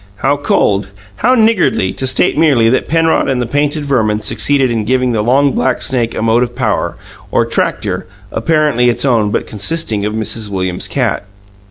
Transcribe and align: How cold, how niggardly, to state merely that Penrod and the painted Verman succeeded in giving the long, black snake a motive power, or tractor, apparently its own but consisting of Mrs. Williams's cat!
How 0.25 0.35
cold, 0.35 0.87
how 1.17 1.35
niggardly, 1.35 1.93
to 1.93 2.07
state 2.07 2.35
merely 2.35 2.69
that 2.69 2.87
Penrod 2.87 3.29
and 3.29 3.39
the 3.39 3.45
painted 3.45 3.85
Verman 3.85 4.19
succeeded 4.19 4.71
in 4.71 4.83
giving 4.83 5.11
the 5.11 5.21
long, 5.21 5.51
black 5.51 5.83
snake 5.83 6.15
a 6.15 6.23
motive 6.23 6.55
power, 6.55 6.97
or 7.29 7.45
tractor, 7.45 8.07
apparently 8.31 8.89
its 8.89 9.05
own 9.05 9.29
but 9.29 9.45
consisting 9.45 10.03
of 10.03 10.13
Mrs. 10.15 10.49
Williams's 10.49 10.87
cat! 10.87 11.23